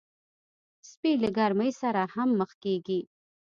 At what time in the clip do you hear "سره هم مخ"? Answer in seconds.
1.81-2.51